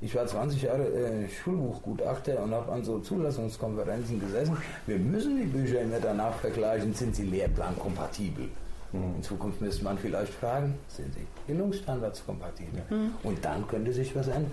Ich 0.00 0.14
war 0.14 0.26
20 0.26 0.62
Jahre 0.62 0.84
äh, 0.84 1.28
Schulbuchgutachter 1.28 2.42
und 2.42 2.52
habe 2.52 2.72
an 2.72 2.82
so 2.82 2.98
Zulassungskonferenzen 2.98 4.18
gesessen. 4.20 4.56
Wir 4.86 4.98
müssen 4.98 5.38
die 5.38 5.46
Bücher 5.46 5.80
immer 5.80 6.00
danach 6.00 6.34
vergleichen, 6.34 6.92
sind 6.94 7.14
sie 7.14 7.24
lehrplankompatibel. 7.24 8.44
Mhm. 8.44 8.50
In 8.92 9.22
Zukunft 9.22 9.60
müsste 9.62 9.84
man 9.84 9.96
vielleicht 9.96 10.34
fragen, 10.34 10.74
sind 10.88 11.14
sie 11.14 11.26
Bildungsstandards 11.46 12.26
kompatibel? 12.26 12.82
Mhm. 12.90 13.14
Und 13.22 13.42
dann 13.42 13.66
könnte 13.66 13.90
sich 13.92 14.14
was 14.14 14.28
ändern. 14.28 14.52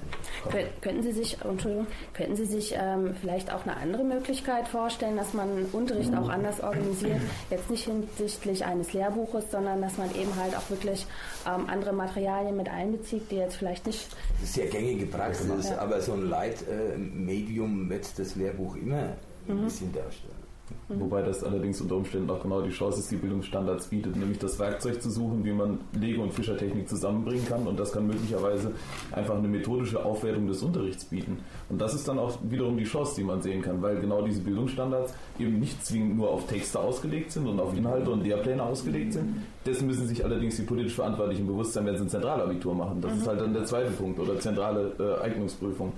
Kön 0.50 0.65
könnten 0.79 1.03
Sie 1.03 1.12
sich, 1.12 1.38
Entschuldigung, 1.43 1.88
könnten 2.13 2.36
Sie 2.38 2.46
sich 2.46 2.74
ähm, 2.77 3.13
vielleicht 3.19 3.53
auch 3.53 3.63
eine 3.63 3.75
andere 3.75 4.03
Möglichkeit 4.05 4.67
vorstellen, 4.67 5.17
dass 5.17 5.34
man 5.34 5.65
Unterricht 5.74 6.15
auch 6.15 6.29
anders 6.29 6.62
organisiert? 6.62 7.19
Jetzt 7.50 7.69
nicht 7.69 7.84
hinsichtlich 7.84 8.63
eines 8.63 8.93
Lehrbuches, 8.93 9.51
sondern 9.51 9.81
dass 9.81 9.98
man 9.98 10.10
eben 10.15 10.34
halt 10.38 10.55
auch 10.55 10.69
wirklich 10.69 11.05
ähm, 11.46 11.67
andere 11.67 11.91
Materialien 11.91 12.55
mit 12.55 12.69
einbezieht, 12.69 13.29
die 13.31 13.36
jetzt 13.36 13.58
vielleicht 13.58 13.88
nicht. 13.88 14.08
Das 14.39 14.50
ist 14.51 14.55
ja 14.55 14.65
gängige 14.67 15.05
Praxis, 15.05 15.69
ja. 15.69 15.79
aber 15.79 16.00
so 16.00 16.13
ein 16.13 16.29
Leitmedium 16.29 17.89
wird 17.89 18.17
das 18.17 18.36
Lehrbuch 18.36 18.77
immer 18.77 19.15
ein 19.50 19.58
mhm. 19.58 19.63
bisschen 19.65 19.91
darstellen. 19.91 20.48
Mhm. 20.89 21.01
Wobei 21.01 21.21
das 21.21 21.43
allerdings 21.43 21.79
unter 21.81 21.95
Umständen 21.95 22.29
auch 22.29 22.41
genau 22.41 22.61
die 22.61 22.71
Chance 22.71 22.99
ist, 22.99 23.11
die 23.11 23.15
Bildungsstandards 23.15 23.88
bietet, 23.88 24.15
nämlich 24.15 24.39
das 24.39 24.57
Werkzeug 24.59 25.01
zu 25.01 25.09
suchen, 25.09 25.43
wie 25.45 25.51
man 25.51 25.79
Lego 25.99 26.23
und 26.23 26.33
Fischertechnik 26.33 26.88
zusammenbringen 26.89 27.45
kann. 27.45 27.67
Und 27.67 27.79
das 27.79 27.91
kann 27.91 28.07
möglicherweise 28.07 28.71
einfach 29.11 29.38
eine 29.38 29.47
methodische 29.47 30.03
Aufwertung 30.03 30.47
des 30.47 30.63
Unterrichts 30.63 31.05
bieten. 31.05 31.39
Und 31.69 31.79
das 31.79 31.93
ist 31.93 32.07
dann 32.07 32.19
auch 32.19 32.38
wiederum 32.43 32.77
die 32.77 32.85
Chance, 32.85 33.15
die 33.17 33.23
man 33.23 33.41
sehen 33.41 33.61
kann, 33.61 33.81
weil 33.81 33.99
genau 33.99 34.21
diese 34.21 34.41
Bildungsstandards 34.41 35.13
eben 35.38 35.59
nicht 35.59 35.85
zwingend 35.85 36.17
nur 36.17 36.29
auf 36.29 36.47
Texte 36.47 36.79
ausgelegt 36.79 37.31
sind 37.31 37.47
und 37.47 37.59
auf 37.59 37.75
Inhalte 37.75 38.09
und 38.09 38.23
Lehrpläne 38.23 38.63
ausgelegt 38.63 39.13
sind. 39.13 39.43
Dessen 39.65 39.88
müssen 39.88 40.07
sich 40.07 40.23
allerdings 40.23 40.55
die 40.55 40.63
politisch 40.63 40.95
Verantwortlichen 40.95 41.45
bewusst 41.45 41.73
sein, 41.73 41.85
wenn 41.85 41.95
sie 41.95 42.03
ein 42.03 42.09
Zentralabitur 42.09 42.73
machen. 42.73 43.01
Das 43.01 43.15
ist 43.15 43.27
halt 43.27 43.41
dann 43.41 43.53
der 43.53 43.65
zweite 43.65 43.91
Punkt 43.91 44.19
oder 44.19 44.39
zentrale 44.39 44.93
äh, 44.99 45.23
Eignungsprüfung. 45.23 45.93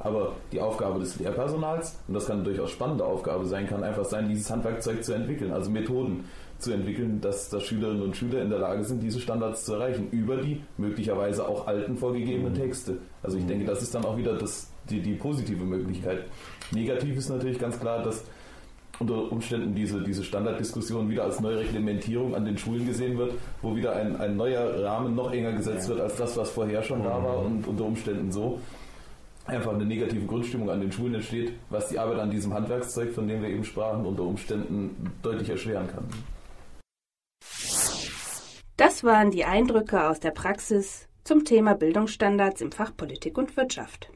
Aber 0.00 0.32
die 0.52 0.60
Aufgabe 0.60 0.98
des 1.00 1.18
Lehrpersonals, 1.18 1.98
und 2.08 2.14
das 2.14 2.26
kann 2.26 2.36
eine 2.36 2.44
durchaus 2.44 2.70
spannende 2.70 3.04
Aufgabe 3.04 3.46
sein, 3.46 3.66
kann 3.66 3.82
einfach 3.82 4.04
sein, 4.04 4.28
dieses 4.28 4.50
Handwerkzeug 4.50 5.02
zu 5.02 5.12
entwickeln, 5.14 5.52
also 5.52 5.70
Methoden 5.70 6.24
zu 6.58 6.72
entwickeln, 6.72 7.20
dass, 7.20 7.48
dass 7.48 7.64
Schülerinnen 7.64 8.02
und 8.02 8.16
Schüler 8.16 8.42
in 8.42 8.50
der 8.50 8.58
Lage 8.58 8.84
sind, 8.84 9.02
diese 9.02 9.20
Standards 9.20 9.64
zu 9.64 9.74
erreichen, 9.74 10.08
über 10.10 10.36
die 10.36 10.62
möglicherweise 10.78 11.46
auch 11.46 11.66
alten 11.66 11.96
vorgegebenen 11.96 12.52
mhm. 12.52 12.56
Texte. 12.56 12.98
Also 13.22 13.38
ich 13.38 13.46
denke, 13.46 13.64
das 13.64 13.82
ist 13.82 13.94
dann 13.94 14.04
auch 14.04 14.16
wieder 14.16 14.36
das, 14.36 14.70
die, 14.88 15.00
die 15.00 15.14
positive 15.14 15.64
Möglichkeit. 15.64 16.24
Negativ 16.72 17.16
ist 17.16 17.28
natürlich 17.28 17.58
ganz 17.58 17.78
klar, 17.78 18.02
dass 18.02 18.24
unter 19.00 19.30
Umständen 19.32 19.74
diese, 19.74 20.02
diese 20.02 20.22
Standarddiskussion 20.22 21.10
wieder 21.10 21.24
als 21.24 21.40
neue 21.40 21.58
Reglementierung 21.58 22.34
an 22.34 22.44
den 22.44 22.56
Schulen 22.56 22.86
gesehen 22.86 23.18
wird, 23.18 23.32
wo 23.60 23.74
wieder 23.74 23.96
ein, 23.96 24.16
ein 24.16 24.36
neuer 24.36 24.84
Rahmen 24.84 25.14
noch 25.14 25.32
enger 25.32 25.52
gesetzt 25.52 25.88
wird 25.88 26.00
als 26.00 26.16
das, 26.16 26.36
was 26.36 26.50
vorher 26.50 26.82
schon 26.82 27.02
da 27.02 27.22
war 27.22 27.40
mhm. 27.40 27.56
und 27.56 27.66
unter 27.66 27.84
Umständen 27.84 28.30
so 28.30 28.60
einfach 29.44 29.74
eine 29.74 29.84
negative 29.84 30.26
Grundstimmung 30.26 30.70
an 30.70 30.80
den 30.80 30.92
Schulen 30.92 31.14
entsteht, 31.14 31.52
was 31.70 31.88
die 31.88 31.98
Arbeit 31.98 32.18
an 32.18 32.30
diesem 32.30 32.54
Handwerkszeug, 32.54 33.12
von 33.12 33.28
dem 33.28 33.42
wir 33.42 33.50
eben 33.50 33.64
sprachen, 33.64 34.06
unter 34.06 34.22
Umständen 34.22 35.12
deutlich 35.22 35.50
erschweren 35.50 35.88
kann. 35.88 36.04
Das 38.76 39.04
waren 39.04 39.30
die 39.30 39.44
Eindrücke 39.44 40.08
aus 40.08 40.18
der 40.20 40.32
Praxis 40.32 41.08
zum 41.22 41.44
Thema 41.44 41.74
Bildungsstandards 41.74 42.60
im 42.60 42.72
Fach 42.72 42.96
Politik 42.96 43.38
und 43.38 43.56
Wirtschaft. 43.56 44.10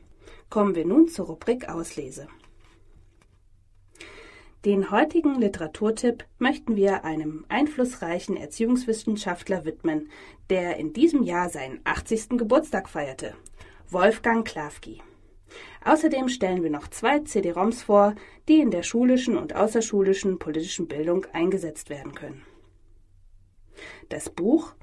Kommen 0.50 0.74
wir 0.74 0.84
nun 0.84 1.08
zur 1.08 1.26
Rubrik 1.26 1.68
Auslese. 1.68 2.26
Den 4.64 4.90
heutigen 4.90 5.36
Literaturtipp 5.36 6.24
möchten 6.38 6.74
wir 6.74 7.04
einem 7.04 7.44
einflussreichen 7.48 8.36
Erziehungswissenschaftler 8.36 9.64
widmen, 9.64 10.10
der 10.50 10.78
in 10.78 10.92
diesem 10.92 11.22
Jahr 11.22 11.48
seinen 11.48 11.80
80. 11.84 12.30
Geburtstag 12.30 12.88
feierte, 12.88 13.34
Wolfgang 13.88 14.46
Klafki. 14.46 15.00
Außerdem 15.84 16.28
stellen 16.28 16.62
wir 16.62 16.70
noch 16.70 16.88
zwei 16.88 17.20
CD-ROMs 17.20 17.82
vor, 17.82 18.14
die 18.48 18.60
in 18.60 18.70
der 18.70 18.82
schulischen 18.82 19.36
und 19.36 19.54
außerschulischen 19.54 20.38
politischen 20.38 20.88
Bildung 20.88 21.26
eingesetzt 21.32 21.90
werden 21.90 22.14
können. 22.14 22.42
Das 24.08 24.30
Buch 24.30 24.74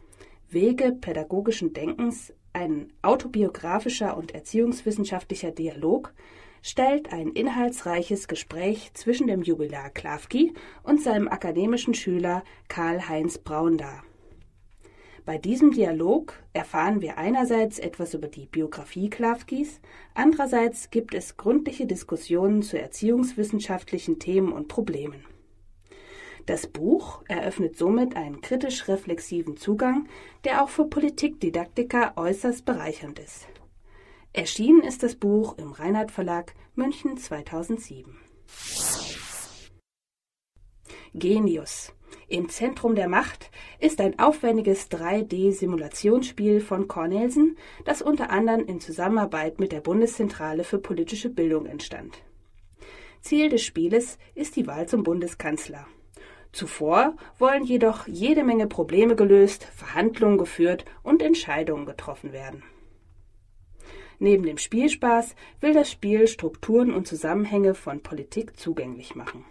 Wege 0.50 0.92
pädagogischen 0.94 1.74
Denkens, 1.74 2.34
ein 2.54 2.94
autobiografischer 3.02 4.16
und 4.16 4.34
erziehungswissenschaftlicher 4.34 5.52
Dialog, 5.52 6.14
stellt 6.62 7.12
ein 7.12 7.30
inhaltsreiches 7.30 8.28
Gespräch 8.28 8.92
zwischen 8.94 9.28
dem 9.28 9.44
Jubilar 9.44 9.90
Klafki 9.90 10.54
und 10.84 11.02
seinem 11.02 11.28
akademischen 11.28 11.94
Schüler 11.94 12.44
Karl-Heinz 12.70 13.38
Braun 13.38 13.78
dar. 13.78 14.04
Bei 15.26 15.40
diesem 15.40 15.72
Dialog 15.72 16.34
erfahren 16.54 17.02
wir 17.02 17.18
einerseits 17.18 17.80
etwas 17.80 18.14
über 18.14 18.28
die 18.28 18.46
Biografie 18.46 19.10
Klafkis, 19.10 19.82
andererseits 20.14 20.92
gibt 20.92 21.16
es 21.16 21.36
gründliche 21.36 21.88
Diskussionen 21.88 22.62
zu 22.62 22.80
erziehungswissenschaftlichen 22.80 24.20
Themen 24.20 24.54
und 24.54 24.68
Problemen. 24.68 25.26
Das 26.46 26.68
Buch 26.68 27.24
eröffnet 27.28 27.76
somit 27.76 28.16
einen 28.16 28.40
kritisch-reflexiven 28.40 29.58
Zugang, 29.58 30.08
der 30.44 30.64
auch 30.64 30.70
für 30.70 30.86
Politikdidaktiker 30.86 32.14
äußerst 32.18 32.64
bereichernd 32.64 33.18
ist. 33.18 33.48
Erschienen 34.32 34.84
ist 34.84 35.02
das 35.02 35.16
Buch 35.16 35.58
im 35.58 35.72
Reinhard 35.72 36.12
Verlag 36.12 36.54
München 36.76 37.18
2007. 37.18 38.16
Genius 41.16 41.95
im 42.28 42.50
Zentrum 42.50 42.96
der 42.96 43.08
Macht 43.08 43.52
ist 43.80 44.02
ein 44.02 44.18
aufwendiges 44.18 44.90
3D-Simulationsspiel 44.90 46.60
von 46.60 46.88
Cornelsen, 46.88 47.58
das 47.86 48.02
unter 48.02 48.32
anderem 48.32 48.66
in 48.66 48.80
Zusammenarbeit 48.80 49.60
mit 49.60 49.72
der 49.72 49.82
Bundeszentrale 49.82 50.64
für 50.64 50.80
politische 50.80 51.30
Bildung 51.30 51.66
entstand. 51.66 52.18
Ziel 53.22 53.50
des 53.50 53.64
Spieles 53.64 54.18
ist 54.34 54.56
die 54.56 54.68
Wahl 54.68 54.88
zum 54.88 55.04
Bundeskanzler. 55.04 55.88
Zuvor 56.52 57.16
wollen 57.38 57.64
jedoch 57.64 58.08
jede 58.08 58.44
Menge 58.44 58.68
Probleme 58.68 59.16
gelöst, 59.16 59.66
Verhandlungen 59.76 60.38
geführt 60.38 60.86
und 61.04 61.22
Entscheidungen 61.22 61.86
getroffen 61.86 62.34
werden. 62.34 62.64
Neben 64.20 64.44
dem 64.44 64.58
Spielspaß 64.58 65.36
will 65.60 65.74
das 65.74 65.92
Spiel 65.92 66.28
Strukturen 66.28 66.94
und 66.94 67.08
Zusammenhänge 67.08 67.76
von 67.76 68.02
Politik 68.02 68.58
zugänglich 68.58 69.16
machen. 69.16 69.44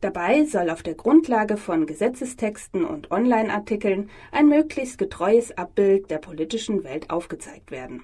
Dabei 0.00 0.44
soll 0.44 0.70
auf 0.70 0.82
der 0.82 0.94
Grundlage 0.94 1.56
von 1.56 1.86
Gesetzestexten 1.86 2.84
und 2.84 3.10
Online-Artikeln 3.10 4.10
ein 4.30 4.48
möglichst 4.48 4.98
getreues 4.98 5.56
Abbild 5.56 6.10
der 6.10 6.18
politischen 6.18 6.84
Welt 6.84 7.10
aufgezeigt 7.10 7.70
werden. 7.72 8.02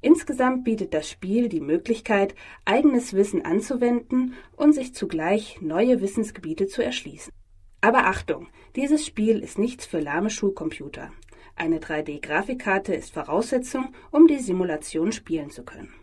Insgesamt 0.00 0.64
bietet 0.64 0.92
das 0.94 1.08
Spiel 1.08 1.48
die 1.48 1.60
Möglichkeit, 1.60 2.34
eigenes 2.64 3.12
Wissen 3.12 3.44
anzuwenden 3.44 4.34
und 4.56 4.72
sich 4.72 4.94
zugleich 4.94 5.60
neue 5.60 6.00
Wissensgebiete 6.00 6.66
zu 6.66 6.82
erschließen. 6.82 7.32
Aber 7.80 8.06
Achtung, 8.06 8.48
dieses 8.74 9.06
Spiel 9.06 9.38
ist 9.38 9.58
nichts 9.58 9.86
für 9.86 10.00
lahme 10.00 10.30
Schulcomputer. 10.30 11.12
Eine 11.54 11.78
3D-Grafikkarte 11.78 12.94
ist 12.94 13.12
Voraussetzung, 13.12 13.94
um 14.10 14.26
die 14.26 14.38
Simulation 14.38 15.12
spielen 15.12 15.50
zu 15.50 15.62
können. 15.62 15.94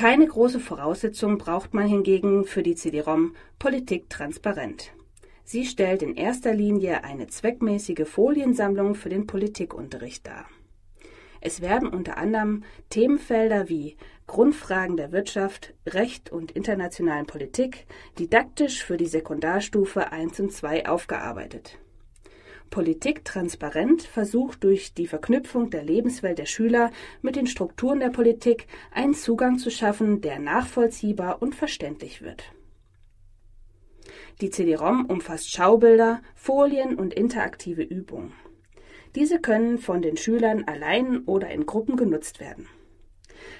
Keine 0.00 0.26
große 0.26 0.60
Voraussetzung 0.60 1.36
braucht 1.36 1.74
man 1.74 1.86
hingegen 1.86 2.46
für 2.46 2.62
die 2.62 2.74
CD-ROM 2.74 3.34
Politik 3.58 4.08
transparent. 4.08 4.92
Sie 5.44 5.66
stellt 5.66 6.00
in 6.00 6.16
erster 6.16 6.54
Linie 6.54 7.04
eine 7.04 7.26
zweckmäßige 7.26 8.08
Foliensammlung 8.08 8.94
für 8.94 9.10
den 9.10 9.26
Politikunterricht 9.26 10.26
dar. 10.26 10.46
Es 11.42 11.60
werden 11.60 11.86
unter 11.86 12.16
anderem 12.16 12.64
Themenfelder 12.88 13.68
wie 13.68 13.98
Grundfragen 14.26 14.96
der 14.96 15.12
Wirtschaft, 15.12 15.74
Recht 15.86 16.32
und 16.32 16.50
internationalen 16.50 17.26
Politik 17.26 17.86
didaktisch 18.18 18.82
für 18.82 18.96
die 18.96 19.06
Sekundarstufe 19.06 20.12
1 20.12 20.40
und 20.40 20.50
2 20.50 20.88
aufgearbeitet. 20.88 21.78
Politik 22.70 23.24
transparent 23.24 24.02
versucht 24.04 24.62
durch 24.62 24.94
die 24.94 25.08
Verknüpfung 25.08 25.70
der 25.70 25.82
Lebenswelt 25.82 26.38
der 26.38 26.46
Schüler 26.46 26.92
mit 27.20 27.34
den 27.34 27.48
Strukturen 27.48 27.98
der 27.98 28.10
Politik 28.10 28.68
einen 28.92 29.14
Zugang 29.14 29.58
zu 29.58 29.70
schaffen, 29.70 30.20
der 30.20 30.38
nachvollziehbar 30.38 31.42
und 31.42 31.56
verständlich 31.56 32.22
wird. 32.22 32.44
Die 34.40 34.50
CD-ROM 34.50 35.06
umfasst 35.06 35.50
Schaubilder, 35.50 36.22
Folien 36.34 36.94
und 36.94 37.12
interaktive 37.12 37.82
Übungen. 37.82 38.32
Diese 39.16 39.40
können 39.40 39.78
von 39.78 40.00
den 40.00 40.16
Schülern 40.16 40.64
allein 40.64 41.24
oder 41.24 41.50
in 41.50 41.66
Gruppen 41.66 41.96
genutzt 41.96 42.38
werden. 42.38 42.68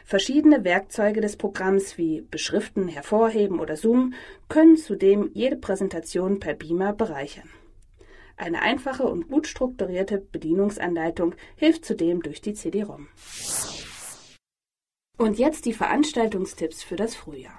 Verschiedene 0.05 0.65
Werkzeuge 0.65 1.21
des 1.21 1.37
Programms 1.37 1.99
wie 1.99 2.21
Beschriften, 2.21 2.87
Hervorheben 2.87 3.59
oder 3.59 3.77
Zoom 3.77 4.15
können 4.49 4.77
zudem 4.77 5.31
jede 5.35 5.57
Präsentation 5.57 6.39
per 6.39 6.55
Beamer 6.55 6.93
bereichern. 6.93 7.49
Eine 8.41 8.63
einfache 8.63 9.03
und 9.03 9.29
gut 9.29 9.47
strukturierte 9.47 10.17
Bedienungsanleitung 10.17 11.35
hilft 11.57 11.85
zudem 11.85 12.23
durch 12.23 12.41
die 12.41 12.55
CD-ROM. 12.55 13.07
Und 15.19 15.39
jetzt 15.39 15.67
die 15.67 15.75
Veranstaltungstipps 15.75 16.83
für 16.83 16.97
das 16.97 17.15
Frühjahr. 17.15 17.59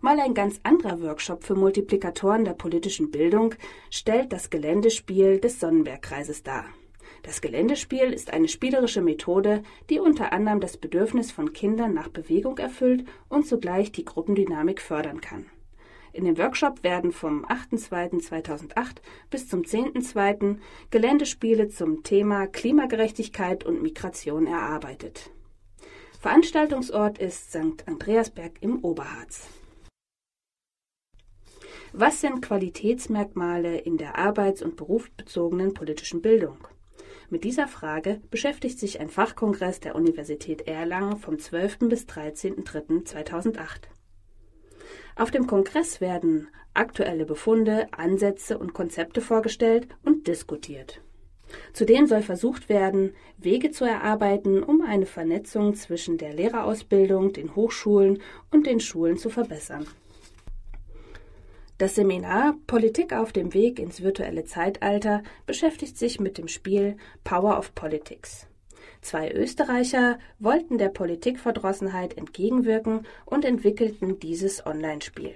Mal 0.00 0.20
ein 0.20 0.32
ganz 0.32 0.60
anderer 0.62 1.02
Workshop 1.02 1.42
für 1.42 1.56
Multiplikatoren 1.56 2.44
der 2.44 2.52
politischen 2.52 3.10
Bildung 3.10 3.56
stellt 3.90 4.32
das 4.32 4.48
Geländespiel 4.48 5.40
des 5.40 5.58
Sonnenbergkreises 5.58 6.44
dar. 6.44 6.66
Das 7.24 7.40
Geländespiel 7.40 8.12
ist 8.12 8.32
eine 8.32 8.46
spielerische 8.46 9.00
Methode, 9.00 9.64
die 9.90 9.98
unter 9.98 10.32
anderem 10.32 10.60
das 10.60 10.76
Bedürfnis 10.76 11.32
von 11.32 11.52
Kindern 11.52 11.94
nach 11.94 12.10
Bewegung 12.10 12.58
erfüllt 12.58 13.08
und 13.28 13.48
zugleich 13.48 13.90
die 13.90 14.04
Gruppendynamik 14.04 14.80
fördern 14.80 15.20
kann. 15.20 15.46
In 16.14 16.24
dem 16.24 16.38
Workshop 16.38 16.84
werden 16.84 17.10
vom 17.10 17.44
8.2.2008 17.44 18.98
bis 19.30 19.48
zum 19.48 19.62
10.2. 19.62 20.58
Geländespiele 20.90 21.68
zum 21.68 22.04
Thema 22.04 22.46
Klimagerechtigkeit 22.46 23.64
und 23.64 23.82
Migration 23.82 24.46
erarbeitet. 24.46 25.32
Veranstaltungsort 26.20 27.18
ist 27.18 27.50
St. 27.50 27.86
Andreasberg 27.86 28.52
im 28.60 28.84
Oberharz. 28.84 29.48
Was 31.92 32.20
sind 32.20 32.42
Qualitätsmerkmale 32.42 33.78
in 33.78 33.96
der 33.96 34.16
arbeits- 34.16 34.62
und 34.62 34.76
berufsbezogenen 34.76 35.74
politischen 35.74 36.22
Bildung? 36.22 36.58
Mit 37.28 37.42
dieser 37.42 37.66
Frage 37.66 38.20
beschäftigt 38.30 38.78
sich 38.78 39.00
ein 39.00 39.08
Fachkongress 39.08 39.80
der 39.80 39.96
Universität 39.96 40.68
Erlangen 40.68 41.16
vom 41.16 41.40
12. 41.40 41.80
bis 41.88 42.04
13.03.2008. 42.04 43.93
Auf 45.16 45.30
dem 45.30 45.46
Kongress 45.46 46.00
werden 46.00 46.48
aktuelle 46.74 47.24
Befunde, 47.24 47.86
Ansätze 47.92 48.58
und 48.58 48.74
Konzepte 48.74 49.20
vorgestellt 49.20 49.86
und 50.04 50.26
diskutiert. 50.26 51.00
Zudem 51.72 52.06
soll 52.06 52.22
versucht 52.22 52.68
werden, 52.68 53.14
Wege 53.38 53.70
zu 53.70 53.84
erarbeiten, 53.84 54.62
um 54.62 54.82
eine 54.82 55.06
Vernetzung 55.06 55.74
zwischen 55.74 56.18
der 56.18 56.32
Lehrerausbildung, 56.34 57.32
den 57.32 57.54
Hochschulen 57.54 58.20
und 58.50 58.66
den 58.66 58.80
Schulen 58.80 59.16
zu 59.16 59.30
verbessern. 59.30 59.86
Das 61.78 61.96
Seminar 61.96 62.56
Politik 62.66 63.12
auf 63.12 63.32
dem 63.32 63.52
Weg 63.52 63.78
ins 63.78 64.02
virtuelle 64.02 64.44
Zeitalter 64.44 65.22
beschäftigt 65.46 65.98
sich 65.98 66.20
mit 66.20 66.38
dem 66.38 66.48
Spiel 66.48 66.96
Power 67.24 67.58
of 67.58 67.74
Politics. 67.74 68.46
Zwei 69.04 69.30
Österreicher 69.30 70.18
wollten 70.38 70.78
der 70.78 70.88
Politikverdrossenheit 70.88 72.16
entgegenwirken 72.16 73.06
und 73.26 73.44
entwickelten 73.44 74.18
dieses 74.18 74.64
Online-Spiel. 74.64 75.34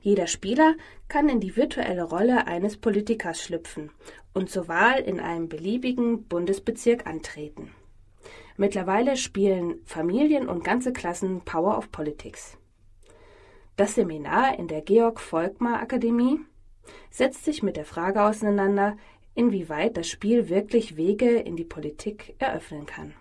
Jeder 0.00 0.26
Spieler 0.26 0.74
kann 1.06 1.28
in 1.28 1.38
die 1.38 1.54
virtuelle 1.54 2.02
Rolle 2.02 2.48
eines 2.48 2.76
Politikers 2.76 3.40
schlüpfen 3.40 3.92
und 4.34 4.50
zur 4.50 4.66
Wahl 4.66 4.98
in 4.98 5.20
einem 5.20 5.48
beliebigen 5.48 6.24
Bundesbezirk 6.24 7.06
antreten. 7.06 7.70
Mittlerweile 8.56 9.16
spielen 9.16 9.76
Familien 9.84 10.48
und 10.48 10.64
ganze 10.64 10.92
Klassen 10.92 11.42
Power 11.42 11.78
of 11.78 11.92
Politics. 11.92 12.58
Das 13.76 13.94
Seminar 13.94 14.58
in 14.58 14.66
der 14.66 14.82
Georg 14.82 15.20
Volkmar 15.20 15.80
Akademie 15.80 16.40
setzt 17.10 17.44
sich 17.44 17.62
mit 17.62 17.76
der 17.76 17.84
Frage 17.84 18.22
auseinander, 18.22 18.96
inwieweit 19.34 19.96
das 19.96 20.08
Spiel 20.08 20.48
wirklich 20.48 20.96
Wege 20.96 21.38
in 21.38 21.56
die 21.56 21.64
Politik 21.64 22.34
eröffnen 22.38 22.86
kann. 22.86 23.14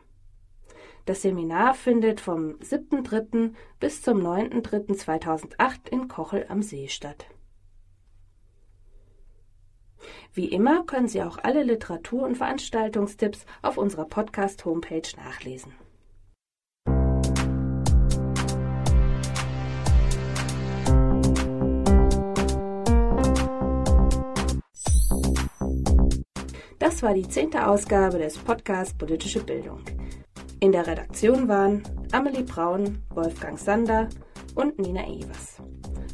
Das 1.05 1.23
Seminar 1.23 1.73
findet 1.73 2.21
vom 2.21 2.57
7.3. 2.59 3.53
bis 3.79 4.01
zum 4.01 4.19
9.3.2008 4.19 5.89
in 5.89 6.07
Kochel 6.07 6.45
am 6.47 6.61
See 6.61 6.87
statt. 6.87 7.25
Wie 10.33 10.47
immer 10.47 10.83
können 10.85 11.07
Sie 11.07 11.21
auch 11.21 11.37
alle 11.37 11.63
Literatur- 11.63 12.23
und 12.23 12.37
Veranstaltungstipps 12.37 13.45
auf 13.61 13.77
unserer 13.77 14.05
Podcast-Homepage 14.05 15.15
nachlesen. 15.17 15.73
Das 27.01 27.07
war 27.07 27.15
die 27.15 27.27
zehnte 27.27 27.65
Ausgabe 27.65 28.19
des 28.19 28.37
Podcasts 28.37 28.93
Politische 28.95 29.43
Bildung. 29.43 29.79
In 30.59 30.71
der 30.71 30.85
Redaktion 30.85 31.47
waren 31.47 31.81
Amelie 32.11 32.43
Braun, 32.43 32.99
Wolfgang 33.09 33.57
Sander 33.57 34.07
und 34.53 34.77
Nina 34.77 35.07
Evers. 35.07 35.57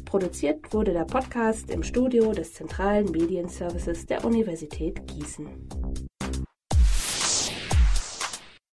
Produziert 0.06 0.72
wurde 0.72 0.94
der 0.94 1.04
Podcast 1.04 1.68
im 1.68 1.82
Studio 1.82 2.32
des 2.32 2.54
Zentralen 2.54 3.10
Medienservices 3.10 4.06
der 4.06 4.24
Universität 4.24 5.06
Gießen. 5.08 6.07